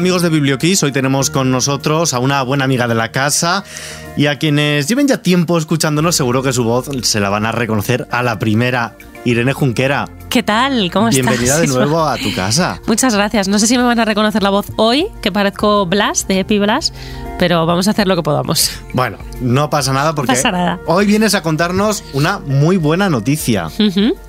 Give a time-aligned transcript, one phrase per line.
[0.00, 0.82] amigos de Biblioquiz?
[0.82, 3.64] Hoy tenemos con nosotros a una buena amiga de la casa
[4.16, 7.52] y a quienes lleven ya tiempo escuchándonos seguro que su voz se la van a
[7.52, 8.94] reconocer a la primera.
[9.24, 10.08] Irene Junquera.
[10.30, 10.90] ¿Qué tal?
[10.92, 11.26] ¿Cómo estás?
[11.26, 12.80] Bienvenida de nuevo a tu casa.
[12.86, 13.48] Muchas gracias.
[13.48, 16.60] No sé si me van a reconocer la voz hoy, que parezco Blas, de Epi
[16.60, 16.92] Blas,
[17.36, 18.70] pero vamos a hacer lo que podamos.
[18.92, 20.40] Bueno, no pasa nada porque
[20.86, 23.70] hoy vienes a contarnos una muy buena noticia.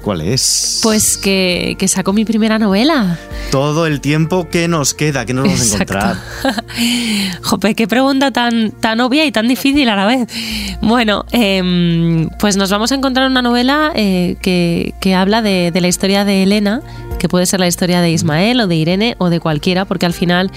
[0.02, 0.80] ¿Cuál es?
[0.82, 3.20] Pues que, que saco mi primera novela.
[3.52, 6.18] Todo el tiempo que nos queda, que nos vamos a encontrar.
[7.44, 10.28] Jope, qué pregunta tan, tan obvia y tan difícil a la vez.
[10.82, 15.88] Bueno, em, pues nos vamos a encontrar una novela eh, que que, habla de, la
[15.88, 16.82] historia de Elena,
[17.20, 20.14] que puede ser la historia de Ismael o de Irene o de cualquiera, porque al
[20.14, 20.52] final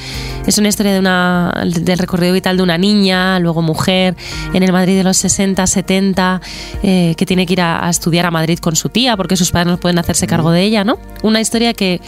[0.46, 4.16] es una historia de una, del recorrido vital de una niña, luego mujer,
[4.52, 6.40] en el Madrid de los 60, 70,
[6.82, 9.50] eh, que tiene que ir a, a, estudiar a Madrid con su tía, porque sus
[9.50, 10.98] padres no pueden hacerse cargo de ella, ¿no?
[11.22, 12.00] Una historia que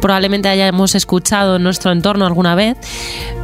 [0.00, 2.76] probablemente hayamos escuchado en nuestro entorno alguna vez,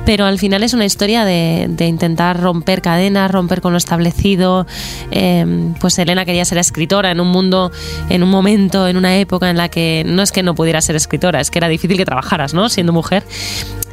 [0.06, 4.66] pero al final es una historia de, intentar romper cadenas, romper con lo establecido.
[5.10, 7.72] Em, pues Elena quería ser escritora en un mundo,
[8.08, 10.94] en un momento, en una época en la que no es que no pudiera ser
[10.94, 12.68] escritora, es que era difícil que trabajaras, ¿no?
[12.68, 13.24] Siendo mujer.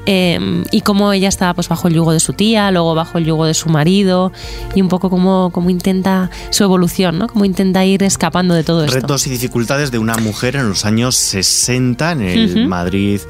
[0.05, 3.25] Em, y cómo ella estaba pues bajo el yugo de su tía, luego bajo el
[3.25, 4.33] yugo de su marido
[4.75, 7.27] y un poco cómo, cómo intenta su evolución, ¿no?
[7.27, 8.99] Cómo intenta ir escapando de todo esto.
[8.99, 13.21] Retos y dificultades de una mujer en los años 60 en el Madrid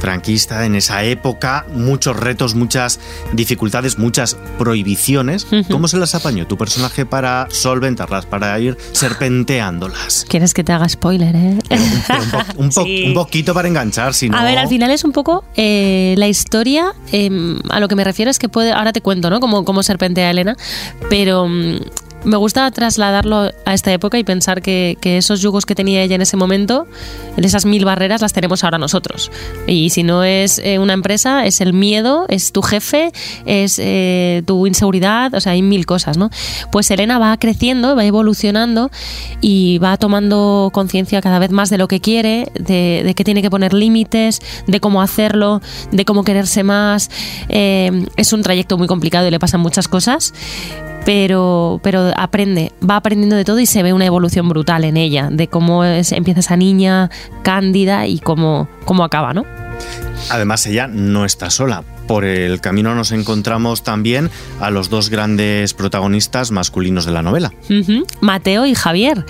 [0.00, 2.98] franquista, en esa época, muchos retos, muchas
[3.32, 5.46] dificultades, muchas prohibiciones.
[5.70, 10.26] ¿Cómo se las apañó tu personaje para solventarlas, para ir serpenteándolas?
[10.28, 11.58] ¿Quieres que te haga spoiler, eh?
[12.56, 14.36] un, poquito para enganchar, si no...
[14.36, 15.44] A ver, al final es un poco...
[15.56, 19.30] Eh, la historia, em, a lo que me refiero es que puede, ahora te cuento,
[19.30, 19.38] ¿no?
[19.38, 20.56] Cómo, cómo serpentea Elena,
[21.10, 21.78] pero mm,
[22.26, 26.22] me gusta trasladarlo a esta época y pensar que, esos yugos que tenía ella en
[26.22, 26.86] ese momento,
[27.36, 29.30] esas mil barreras, las tenemos ahora nosotros.
[29.68, 33.12] Y si no es eh, una empresa, es el miedo, es tu jefe,
[33.46, 36.30] es eh, tu inseguridad, o sea, hay mil cosas, ¿no?
[36.72, 38.90] Pues Elena va creciendo, va evolucionando
[39.40, 43.50] y va tomando conciencia cada vez más de lo que quiere, de, que tiene que
[43.50, 47.10] poner límites, de cómo hacerlo, de cómo quererse más.
[47.48, 50.34] Eh, es un trayecto muy complicado y le pasan muchas cosas
[51.06, 55.28] pero, pero aprende, va aprendiendo de todo y se ve una evolución brutal en ella,
[55.30, 57.10] de cómo empieza esa niña
[57.44, 59.46] cándida y cómo, cómo acaba, ¿no?
[60.30, 64.30] Además, ella no está sola, por el camino nos encontramos también
[64.60, 67.52] a los dos grandes protagonistas masculinos de la novela.
[68.20, 69.24] Mateo y Javier.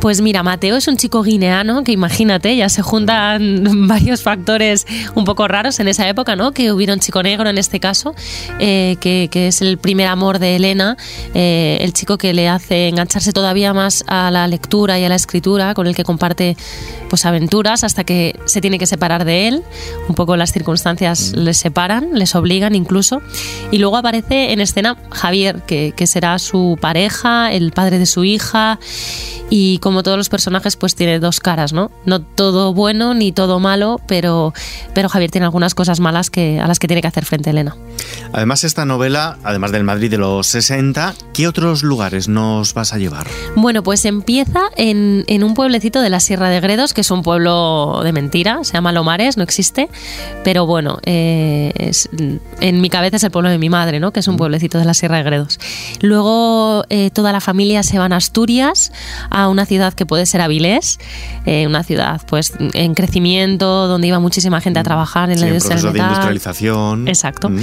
[0.00, 5.24] Pues mira, Mateo es un chico guineano que imagínate, ya se juntan varios factores un
[5.24, 6.52] poco raros en esa época, ¿no?
[6.52, 8.14] Que hubiera un chico negro en este caso,
[8.58, 10.96] eh, que, es el primer amor de Elena,
[11.34, 15.16] eh, el chico que le hace engancharse todavía más a la lectura y a la
[15.16, 16.56] escritura, con el que comparte
[17.08, 19.62] pues aventuras hasta que se tiene que separar de él,
[20.08, 23.22] un poco las circunstancias les separan les obligan incluso.
[23.70, 28.24] Y luego aparece en escena Javier, que, que será su pareja, el padre de su
[28.24, 28.78] hija,
[29.54, 31.90] y como todos los personajes, pues tiene dos caras, ¿no?
[32.06, 34.54] No todo bueno ni todo malo, pero,
[34.94, 37.76] pero Javier tiene algunas cosas malas que, a las que tiene que hacer frente Elena.
[38.32, 42.98] Además, esta novela, además del Madrid de los 60, ¿qué otros lugares nos vas a
[42.98, 43.26] llevar?
[43.54, 47.22] Bueno, pues empieza en, en un pueblecito de la Sierra de Gredos, que es un
[47.22, 49.90] pueblo de mentira, se llama Lomares, no existe,
[50.44, 52.01] pero bueno, eh, es,
[52.60, 54.12] en mi cabeza es el pueblo de mi madre, ¿no?
[54.12, 54.38] Que es un mm.
[54.38, 55.58] pueblecito de la Sierra de Gredos.
[56.00, 58.92] Luego eh, toda la familia se van a Asturias,
[59.30, 60.98] a una ciudad que puede ser Avilés,
[61.46, 64.84] eh, una ciudad pues en crecimiento, donde iba muchísima gente a mm.
[64.84, 67.08] trabajar en la industria de industrialización.
[67.08, 67.48] Exacto.
[67.48, 67.60] Mm.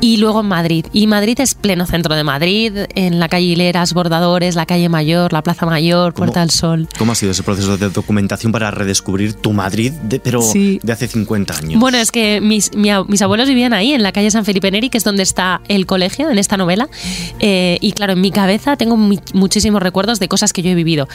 [0.00, 0.86] Y luego en Madrid.
[0.92, 5.32] Y Madrid es pleno centro de Madrid, en la calle Hileras, Bordadores, la calle Mayor,
[5.32, 6.88] la Plaza Mayor, Puerta del Sol.
[6.98, 11.08] ¿Cómo ha sido ese proceso de documentación para redescubrir tu Madrid, de, pero de hace
[11.08, 11.80] 50 años?
[11.80, 14.98] Bueno, es que mis, mis, abuelos vivían ahí, en la calle San Felipe Neri, que
[14.98, 16.88] es donde está el colegio, en esta novela.
[17.40, 21.08] Eh, y claro, en mi cabeza tengo muchísimos recuerdos de cosas que yo he vivido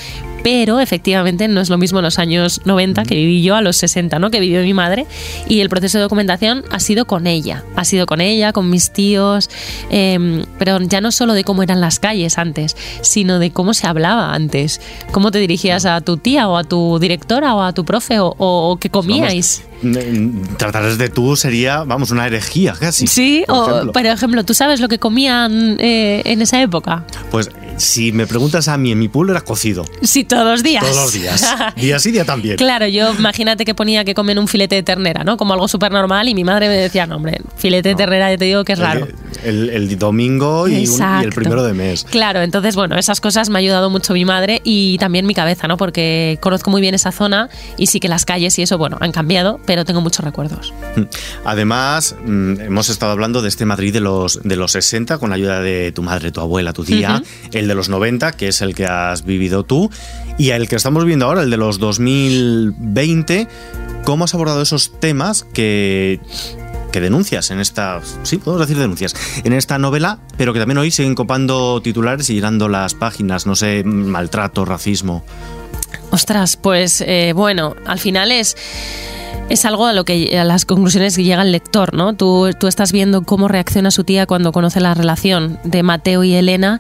[0.44, 3.78] pero efectivamente no es lo mismo en los años 90 que viví yo a los
[3.78, 4.32] 60, ¿no?
[4.32, 5.06] que vivió mi madre,
[5.48, 8.92] y el proceso de documentación ha sido con ella, ha sido con ella, con mis
[8.92, 9.50] tíos,
[9.90, 13.86] em, pero ya no solo de cómo eran las calles antes, sino de cómo se
[13.86, 14.82] hablaba antes,
[15.12, 18.78] cómo te dirigías a tu tía o a tu directora o a tu profe o,
[18.80, 19.64] qué comíais.
[20.58, 23.08] tratar de tú sería, vamos, una herejía casi.
[23.08, 23.92] Sí, por o ejemplo.
[23.94, 27.06] por ejemplo, ¿tú sabes lo que comían eh, en esa época?
[27.30, 27.50] Pues
[27.82, 29.86] si me preguntas a mí, en mi pueblo era cocido.
[30.02, 30.84] Sí, todos los días.
[30.84, 31.44] Todos los días.
[31.76, 32.58] día sí, día también.
[32.58, 35.38] Claro, yo imagínate que ponía que comen un filete de ternera, ¿no?
[35.38, 38.38] Como algo súper normal y mi madre me decía, no, hombre, filete de ternera, ya
[38.38, 39.08] te digo que es raro.
[39.44, 40.86] El, domingo y,
[41.24, 42.06] el primero de mes.
[42.10, 45.68] Claro, entonces, bueno, esas cosas me ha ayudado mucho mi madre y también mi cabeza,
[45.68, 45.78] ¿no?
[45.78, 49.12] Porque conozco muy bien esa zona y sí que las calles y eso, bueno, han
[49.12, 50.74] cambiado, pero tengo muchos recuerdos.
[51.46, 55.36] Además, mm, hemos estado hablando de este Madrid de los, de los 60 con la
[55.36, 57.22] ayuda de tu madre, tu abuela, tu tía,
[57.52, 59.90] el de los 90, que es el que has vivido tú,
[60.38, 63.48] y el que estamos viendo ahora, el de los 2020.
[64.04, 66.20] ¿Cómo has abordado esos temas que
[66.92, 70.92] que denuncias en esta, sí, podemos decir denuncias, en esta novela, pero que también hoy
[70.92, 75.24] siguen copando titulares y llenando las páginas, no sé, maltrato, racismo.
[76.12, 78.56] Ostras, pues eh, bueno, al final es
[79.52, 82.14] es algo a lo que a las conclusiones que llega el lector, ¿no?
[82.14, 86.34] Tú, tú estás viendo cómo reacciona su tía cuando conoce la relación de Mateo y
[86.34, 86.80] Elena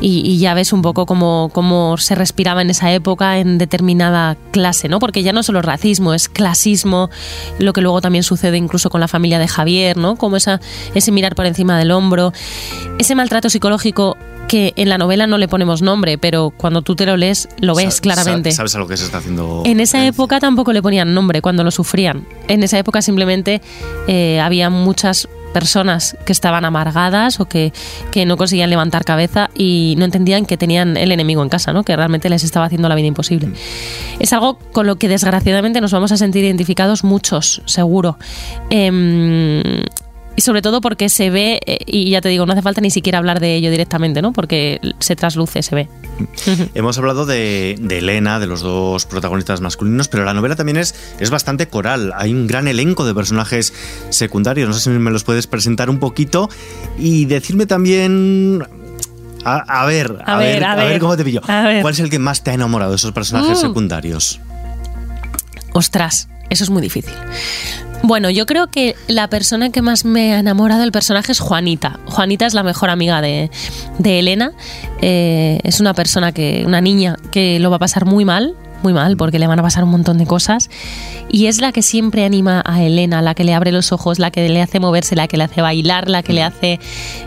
[0.00, 4.88] y, ya ves un poco cómo, cómo, se respiraba en esa época en determinada clase,
[4.88, 4.98] ¿no?
[4.98, 7.08] Porque ya no solo racismo, es clasismo,
[7.60, 10.16] lo que luego también sucede incluso con la familia de Javier, ¿no?
[10.16, 10.60] Como esa,
[10.94, 12.32] ese mirar por encima del hombro,
[12.98, 14.16] ese maltrato psicológico
[14.48, 17.74] que en la novela no le ponemos nombre, pero cuando tú te lo lees lo
[17.74, 18.50] ves claramente.
[18.50, 19.62] Sabes a lo que se está haciendo.
[19.64, 22.26] En esa época tampoco le ponían nombre cuando lo sufrían.
[22.48, 23.60] En esa época simplemente
[24.08, 27.72] eh, había muchas personas que estaban amargadas o que,
[28.10, 31.84] que, no conseguían levantar cabeza y no entendían que tenían el enemigo en casa, ¿no?
[31.84, 33.48] que realmente les estaba haciendo la vida imposible.
[33.48, 33.54] Mm.
[34.20, 38.18] Es algo con lo que desgraciadamente nos vamos a sentir identificados muchos, seguro.
[38.70, 39.84] Eh,
[40.38, 42.92] y sobre todo porque se ve, eh, y ya te digo, no hace falta ni
[42.92, 44.32] siquiera hablar de ello directamente, ¿no?
[44.32, 45.88] Porque se trasluce, se ve.
[46.74, 51.30] Hemos hablado de, Elena, de los dos protagonistas masculinos, pero la novela también es, es
[51.30, 52.12] bastante coral.
[52.14, 53.74] Hay un gran elenco de personajes
[54.10, 54.68] secundarios.
[54.68, 56.48] No sé si me los puedes presentar un poquito
[56.96, 58.62] y decirme también
[59.44, 61.40] a, ver, a, ver, a, ver, cómo te pillo.
[61.42, 63.60] ¿Cuál es el que más te ha enamorado de esos personajes mm.
[63.60, 64.40] secundarios?
[65.72, 67.14] Ostras, eso es muy difícil.
[68.02, 71.98] Bueno, yo creo que la persona que más me ha enamorado del personaje es Juanita.
[72.06, 73.50] Juanita es la mejor amiga de,
[74.02, 74.52] Elena.
[75.02, 78.92] Eh, es una persona que, una niña que lo va a pasar muy mal, muy
[78.92, 80.70] mal, porque le van a pasar un montón de cosas.
[81.28, 84.30] Y es la que siempre anima a Elena, la que le abre los ojos, la
[84.30, 86.80] que le hace moverse, la que le hace bailar, la que le hace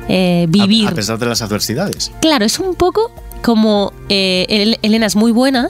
[0.07, 0.88] eh, vivir.
[0.88, 2.12] A, pesar de las adversidades.
[2.21, 5.69] Claro, es un poco como eh, Elena es muy buena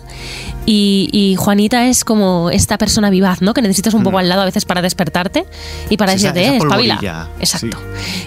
[0.66, 3.54] y, Juanita es como esta persona vivaz, ¿no?
[3.54, 4.20] Que necesitas un poco mm.
[4.20, 5.46] al lado a veces para despertarte
[5.90, 7.30] y para decirte, eh, espabila.
[7.40, 7.78] Exacto.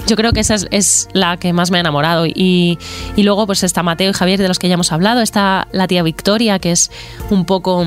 [0.07, 2.27] Yo creo que esa es, la que más me ha enamorado.
[2.27, 2.79] Y,
[3.17, 5.21] luego, pues está Mateo y Javier, de los que ya hemos hablado.
[5.21, 6.91] Está la tía Victoria, que es
[7.31, 7.87] un poco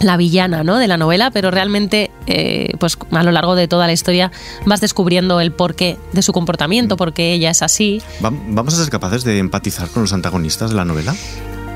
[0.00, 0.76] la villana ¿no?
[0.76, 4.30] de la novela, pero realmente eh, pues a lo largo de toda la historia
[4.66, 6.98] vas descubriendo el porqué de su comportamiento, mm.
[6.98, 8.02] por qué ella es así.
[8.20, 11.14] ¿Vamos a ser capaces de empatizar con los antagonistas de la novela?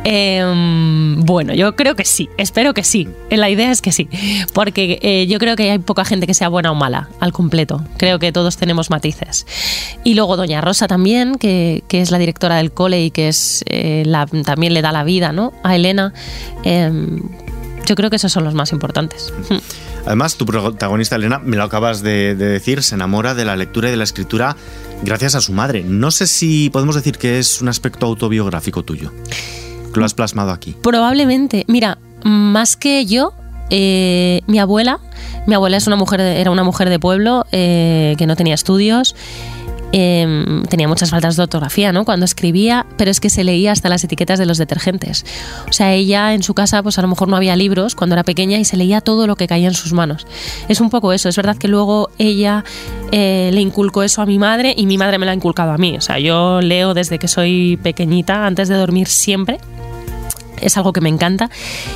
[0.05, 3.08] Em, bueno, yo creo que sí, espero que sí.
[3.31, 4.08] La idea es que sí,
[4.55, 7.85] porque eh, yo creo que hay poca gente que sea buena o mala al completo.
[7.99, 9.47] Creo que todos tenemos matices.
[10.05, 13.31] Y luego Doña Rosa también, que, es la directora del cole y que
[13.67, 14.12] eh,
[14.44, 15.52] también le da la vida ¿no?
[15.62, 16.14] a Elena.
[16.64, 17.20] Em,
[17.85, 19.32] yo creo que esos son los más importantes.
[20.06, 23.91] Además, tu protagonista Elena, me lo acabas de decir, se enamora de la lectura y
[23.91, 24.56] de la escritura
[25.02, 25.85] gracias a su madre.
[25.85, 29.12] No sé si podemos decir que es un aspecto autobiográfico tuyo
[29.98, 30.76] lo has plasmado aquí?
[30.82, 31.64] Probablemente.
[31.69, 33.32] Mira, más que yo,
[33.70, 35.00] eh, mi abuela,
[35.46, 39.14] mi abuela es una mujer, era una mujer de pueblo eh, que no tenía estudios.
[39.92, 42.04] Em, tenía muchas faltas de ortografía, ¿no?
[42.04, 45.25] Cuando escribía, pero es que se leía hasta las etiquetas de los detergentes.
[45.68, 48.23] O sea, ella en su casa, pues a lo mejor no había libros cuando era
[48.23, 50.28] pequeña y se leía todo lo que caía en sus manos.
[50.68, 51.28] Es un poco eso.
[51.28, 52.64] Es verdad que luego ella
[53.11, 55.78] eh, le inculcó eso a mi madre y mi madre me lo ha inculcado a
[55.78, 55.97] mí.
[55.97, 59.59] O sea, yo leo desde que soy pequeñita, antes de dormir siempre
[60.61, 61.50] es algo que me encanta.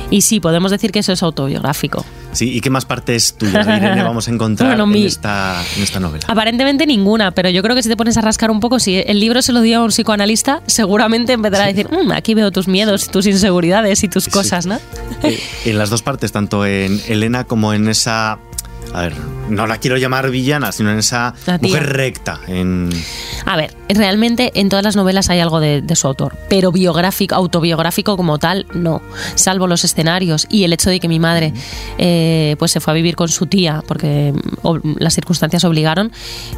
[0.09, 2.05] Y sí, podemos decir que eso es autobiográfico.
[2.31, 5.63] Sí, ¿y qué más partes tuyas Irene vamos a encontrar en, esta,
[5.99, 6.25] novela?
[6.27, 9.19] Aparentemente ninguna, pero yo creo que si te pones a rascar un poco, si el
[9.19, 12.67] libro se lo dio a un psicoanalista, seguramente empezará a decir, mm, aquí veo tus
[12.67, 14.79] miedos, tus inseguridades y tus cosas, ¿no?
[15.23, 18.39] Eh, en las dos partes, tanto en Elena como en esa
[18.93, 19.13] a ver,
[19.49, 22.39] no la quiero llamar villana, sino en esa mujer recta.
[22.47, 22.89] En...
[23.45, 28.17] A ver, realmente en todas las novelas hay algo de, su autor, pero biográfico, autobiográfico
[28.17, 29.01] como tal, no.
[29.35, 31.53] Salvo los escenarios y el hecho de que mi madre
[31.97, 34.33] eh, pues se fue a vivir con su tía porque
[34.97, 36.11] las circunstancias obligaron,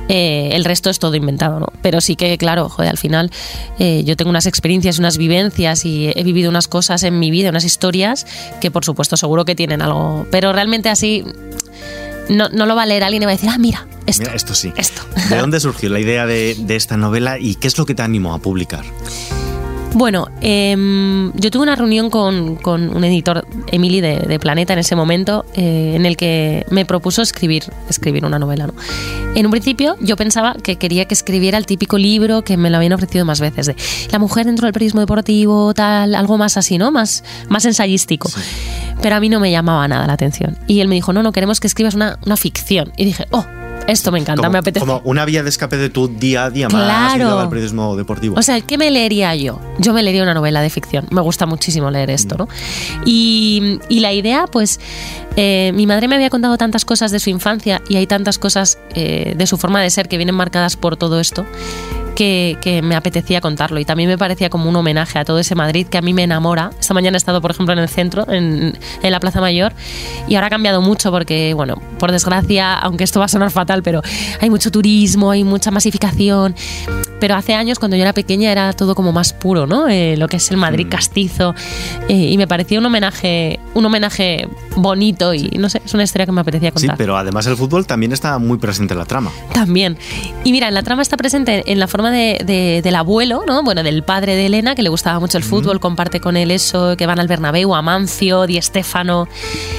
[0.09, 1.67] eh, el resto es todo inventado, ¿no?
[1.81, 3.31] Pero sí que, claro, joder, al final
[3.79, 7.49] eh, yo tengo unas experiencias, unas vivencias y he vivido unas cosas en mi vida,
[7.49, 8.25] unas historias
[8.61, 11.23] que por supuesto seguro que tienen algo, pero realmente así
[12.29, 14.23] no, no lo va a leer alguien y va a decir, ah, mira, esto.
[14.23, 14.73] Mira, esto sí.
[14.77, 15.01] Esto.
[15.29, 18.33] ¿De dónde surgió la idea de, esta novela y qué es lo que te animó
[18.33, 18.85] a publicar?
[19.93, 25.45] Bueno, em, yo tuve una reunión con, un editor, Emily, de, Planeta en ese momento,
[25.55, 28.67] eh, en el que me propuso escribir, escribir una novela.
[28.67, 28.73] ¿no?
[29.35, 32.77] En un principio yo pensaba que quería que escribiera el típico libro que me lo
[32.77, 33.75] habían ofrecido más veces, de
[34.11, 36.91] la mujer dentro del periodismo deportivo, tal, algo más así, ¿no?
[36.91, 38.29] Más, más ensayístico.
[39.01, 40.57] Pero a mí no me llamaba nada la atención.
[40.67, 42.91] Y él me dijo, no, no, queremos que escribas una, una ficción.
[42.97, 43.45] Y dije, oh,
[43.87, 44.85] esto me encanta, me apetece.
[44.85, 48.35] Como una vía de escape de tu día a día más al periodismo deportivo.
[48.37, 49.61] O sea, ¿qué me leería yo?
[49.79, 51.07] Yo me leería una novela de ficción.
[51.09, 52.47] Me gusta muchísimo leer esto, ¿no?
[53.05, 54.79] Y, la idea, pues,
[55.37, 58.77] eh, mi madre me había contado tantas cosas de su infancia y hay tantas cosas
[58.93, 61.45] eh, de su forma de ser que vienen marcadas por todo esto
[62.17, 65.87] que, me apetecía contarlo y también me parecía como un homenaje a todo ese Madrid
[65.87, 66.71] que a mí me enamora.
[66.79, 69.73] Esta mañana he estado, por ejemplo, en el centro, en, en la Plaza Mayor,
[70.27, 73.83] y ahora ha cambiado mucho porque, bueno, por desgracia, aunque esto va a sonar fatal,
[73.83, 74.01] pero
[74.41, 76.55] hay mucho turismo, hay mucha masificación.
[77.19, 79.87] Pero hace años, cuando yo era pequeña, era todo como más puro, ¿no?
[79.87, 80.89] Eh, lo que es el Madrid mm.
[80.89, 81.55] castizo.
[82.07, 86.25] Eh, y me parecía un homenaje, un homenaje bonito y no sé, es una historia
[86.25, 86.91] que me apetecía contar.
[86.91, 89.31] Sí, pero además el fútbol también está muy presente en la trama.
[89.53, 89.97] También.
[90.43, 93.63] Y mira, en la trama está presente en la forma de, del abuelo, ¿no?
[93.63, 96.95] Bueno, del padre de Elena, que le gustaba mucho el fútbol, comparte con él eso,
[96.97, 99.27] que van al Bernabéu, a Mancio, Di Stéfano.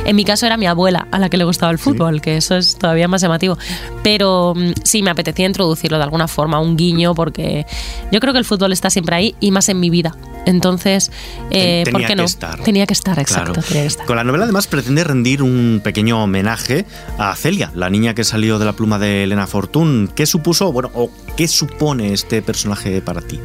[0.05, 2.57] En mi caso era mi abuela a la que le gustaba el fútbol, que eso
[2.57, 3.59] es todavía más llamativo.
[4.03, 7.67] Pero mm, sí, me apetecía introducirlo de alguna forma, un guiño, porque
[8.11, 10.17] yo creo que el fútbol está siempre ahí y más en mi vida.
[10.47, 11.11] Entonces,
[11.51, 12.25] eh, ¿por qué no?
[12.65, 13.61] Tenía que estar, exacto.
[14.07, 16.87] Con la novela además pretende rendir un pequeño homenaje
[17.19, 20.11] a Celia, la niña que salió de la pluma de Elena Fortún.
[20.15, 23.41] ¿Qué supuso, bueno, o qué supone este personaje para ti?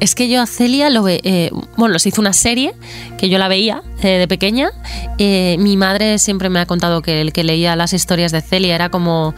[0.00, 2.74] Es que yo a Celia lo ve, eh, bueno, se hizo una serie
[3.16, 4.70] que yo la veía eh, de pequeña.
[5.18, 8.74] Eh, mi madre siempre me ha contado que el que leía las historias de Celia
[8.74, 9.34] era como,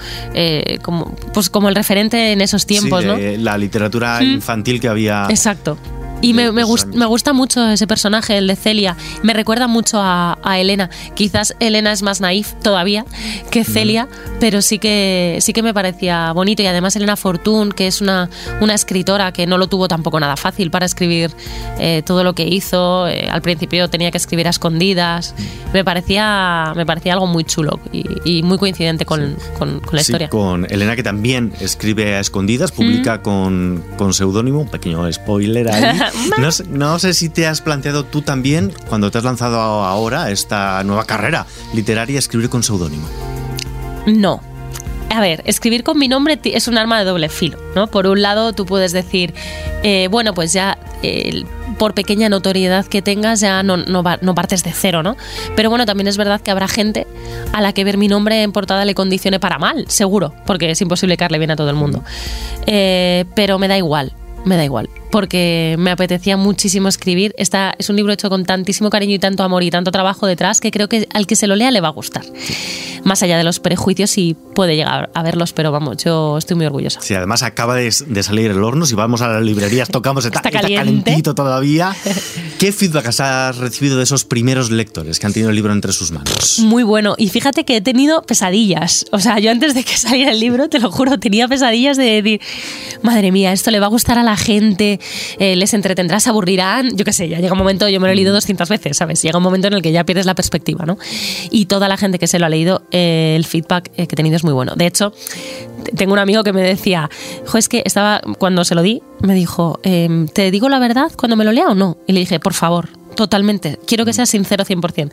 [0.83, 3.17] como, pues como el referente en esos tiempos, ¿no?
[3.17, 5.27] La literatura infantil que había.
[5.29, 5.79] Exacto.
[6.23, 8.97] Y me, me, gusta mucho ese personaje, el de Celia.
[9.23, 10.89] Me recuerda mucho a, Elena.
[11.15, 13.05] Quizás Elena es más naif todavía
[13.51, 14.09] que Celia,
[14.41, 16.63] pero sí que, sí que me parecía bonito.
[16.63, 18.31] Y además Elena Fortún, que es una,
[18.61, 21.31] una escritora que no lo tuvo tampoco nada fácil para escribir
[21.79, 23.07] eh, todo lo que hizo.
[23.09, 25.35] Eh, al principio tenía que escribir a escondidas.
[25.75, 30.29] Me parecía, me parecía algo muy chulo y, muy coincidente con, con, la sí, historia.
[30.29, 36.01] Con Elena, que también escribe a escondidas, publica con, con seudónimo, un pequeño spoiler ahí.
[36.69, 41.05] No, sé si te has planteado tú también, cuando te has lanzado ahora esta nueva
[41.05, 43.09] carrera literaria, escribir con seudónimo.
[44.07, 44.41] No,
[45.11, 47.87] a ver, escribir con mi nombre es un arma de doble filo, ¿no?
[47.89, 49.35] Por un lado, tú puedes decir,
[49.83, 50.79] eh, bueno, pues ya
[51.79, 55.17] por pequeña notoriedad que tengas, ya no, no, partes de cero, ¿no?
[55.55, 57.07] Pero bueno, también es verdad que habrá gente
[57.53, 60.81] a la que ver mi nombre en portada le condicione para mal, seguro, porque es
[60.81, 62.03] imposible que bien a todo el mundo.
[62.67, 64.13] Eh, pero me da igual
[64.47, 67.35] me da igual, porque me apetecía muchísimo escribir.
[67.37, 70.61] Esta es un libro hecho con tantísimo cariño y tanto amor y tanto trabajo detrás
[70.61, 72.25] que creo que al que se lo lea le va a gustar.
[73.07, 76.67] Más allá de los prejuicios y puede llegar a verlos, pero vamos, yo estoy muy
[76.67, 77.01] orgullosa.
[77.01, 80.51] Sí, además acaba de, salir el horno, si vamos a las librerías tocamos, está, está,
[80.51, 81.95] calentito todavía.
[82.59, 86.11] ¿Qué feedback has recibido de esos primeros lectores que han tenido el libro entre sus
[86.11, 86.59] manos?
[86.59, 89.07] Muy bueno, y fíjate que he tenido pesadillas.
[89.13, 92.23] O sea, yo antes de que saliera el libro, te lo juro, tenía pesadillas de
[92.23, 92.41] decir,
[93.03, 94.99] madre mía, esto le va a gustar a la gente,
[95.39, 98.13] eh, les entretendrá, se aburrirán, yo qué sé, ya llega un momento, yo me lo
[98.13, 99.23] he leído 200 veces, ¿sabes?
[99.23, 100.99] Llega un momento en el que ya pierdes la perspectiva, ¿no?
[101.51, 104.17] Y toda la gente que se lo ha leído, eh, el feedback eh, que he
[104.17, 104.73] tenido es muy bueno.
[104.75, 105.13] De hecho,
[105.95, 107.11] tengo un amigo que me decía,
[107.45, 111.13] jo, es que estaba, cuando se lo di, me dijo, em, ¿te digo la verdad
[111.15, 111.99] cuando me lo lea o no?
[112.07, 115.13] Y le dije, por favor, totalmente, quiero que seas sincero 100%.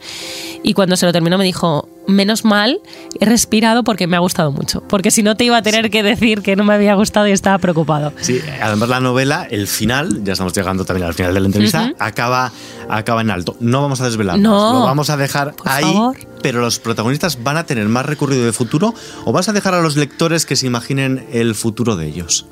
[0.63, 2.79] Y cuando se lo terminó me dijo, menos mal,
[3.19, 6.03] he respirado porque me ha gustado mucho, porque si no te iba a tener que
[6.03, 8.13] decir que no me había gustado y estaba preocupado.
[8.22, 11.93] Sí, además la novela, el final, ya estamos llegando también al final de la entrevista,
[12.00, 12.51] acaba,
[12.89, 13.55] acaba en alto.
[13.60, 15.93] No vamos a desvelar no, lo vamos a dejar ahí.
[16.41, 18.93] Pero los protagonistas van a tener más recorrido de futuro
[19.24, 22.45] o vas a dejar a los lectores que se imaginen el futuro de ellos.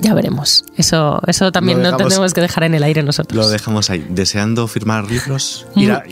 [0.00, 0.64] Ya veremos.
[0.76, 3.36] Eso, eso también no tenemos que dejar en el aire nosotros.
[3.36, 4.06] Lo dejamos ahí.
[4.08, 5.66] ¿Deseando firmar libros?
[5.76, 6.04] Ir a,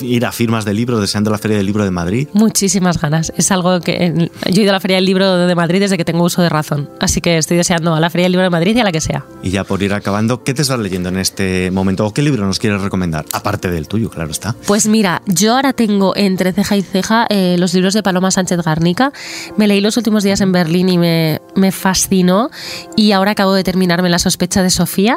[0.00, 2.28] ir a firmas de libros, deseando la Feria del Libro de Madrid.
[2.32, 3.32] Muchísimas ganas.
[3.36, 4.30] Es algo que.
[4.50, 6.48] Yo he ido a la Feria del Libro de Madrid desde que tengo uso de
[6.48, 6.88] razón.
[7.00, 9.00] Así que estoy deseando a la Feria del Libro de Madrid y a la que
[9.00, 9.24] sea.
[9.42, 12.06] Y ya por ir acabando, ¿qué te estás leyendo en este momento?
[12.06, 13.24] ¿O qué libro nos quieres recomendar?
[13.32, 14.54] Aparte del tuyo, claro está.
[14.66, 18.60] Pues mira, yo ahora tengo entre ceja y ceja eh, los libros de Paloma Sánchez
[18.62, 19.12] Garnica.
[19.56, 22.50] Me leí los últimos días en Berlín y me, me fascinó.
[22.96, 25.16] Y ahora acabo de terminarme La sospecha de Sofía.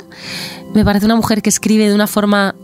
[0.73, 2.55] Me parece una mujer que escribe de una forma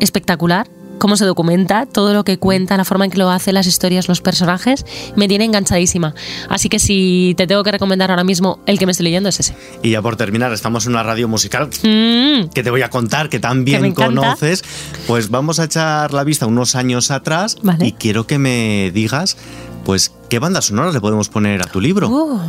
[0.00, 0.68] espectacular.
[0.98, 4.08] cómo se documenta, todo lo que cuenta, la forma en que lo hace, las historias,
[4.08, 6.12] los personajes, me tiene enganchadísima.
[6.48, 9.38] Así que si te tengo que recomendar ahora mismo el que me estoy leyendo es
[9.38, 9.54] ese.
[9.84, 12.48] Y ya por terminar, estamos en una radio musical mm.
[12.52, 14.64] que te voy a contar, que también conoces.
[15.06, 19.36] Pues vamos a echar la vista unos años atrás y quiero que me digas,
[19.84, 22.08] pues, ¿qué banda sonora le podemos poner a tu libro?
[22.08, 22.40] Uh,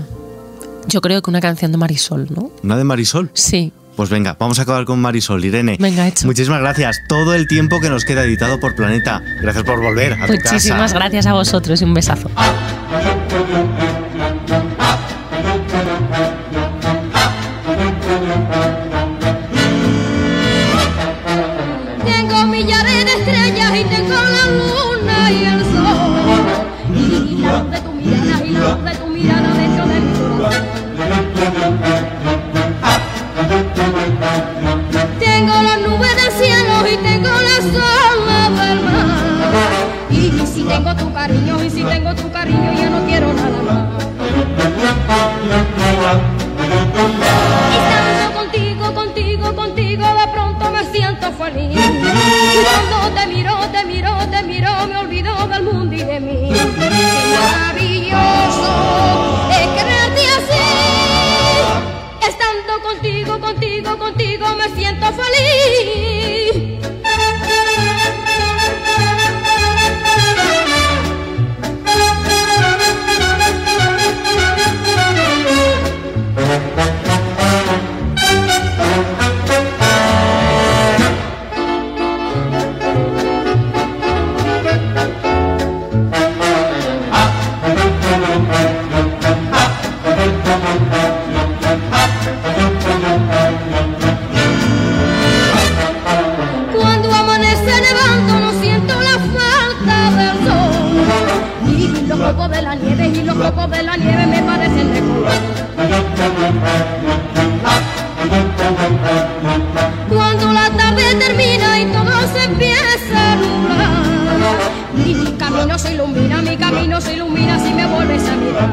[0.88, 2.52] yo creo que una canción de Marisol, ¿no?
[2.64, 3.30] ¿Una de Marisol?
[3.34, 3.72] Sí.
[3.96, 5.76] Pues venga, vamos a acabar con Marisol, Irene.
[5.78, 6.26] Venga, hecho.
[6.26, 7.02] Muchísimas gracias.
[7.10, 9.22] Todo el tiempo que nos queda editado por Planeta.
[9.42, 12.30] Gracias por volver a tu Muchísimas gracias a vosotros y un besazo.
[117.00, 118.70] Camino se ilumina si me vuelves a mirar.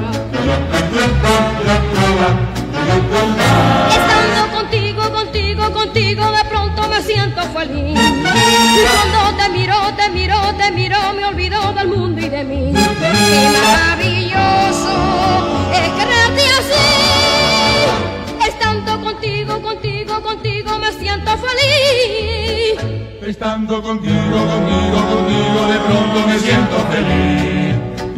[3.88, 7.98] Estando contigo, contigo, contigo, de pronto me siento feliz.
[8.92, 12.72] Cuando te miro, te miro, te miro, me olvido del mundo y de mí.
[12.74, 14.94] Qué maravilloso
[15.72, 18.48] es quererte así.
[18.48, 22.78] Estando contigo, contigo, contigo, me siento feliz.
[23.26, 27.45] Estando contigo, contigo, contigo, de pronto me siento feliz.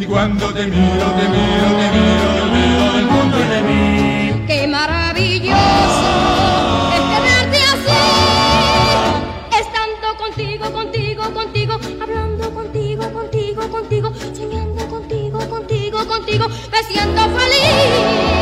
[0.09, 4.43] Cuando te miro, te miro, te miro, olvido del mundo de mí.
[4.47, 6.09] Qué maravilloso
[6.95, 8.01] es quererte así.
[9.61, 18.38] Estando contigo, contigo, contigo, hablando contigo, contigo, contigo, soñando contigo, contigo, contigo, me siento feliz.